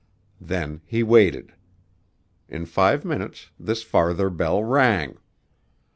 [0.41, 1.53] Then he waited.
[2.49, 5.17] In five minutes this farther bell rang.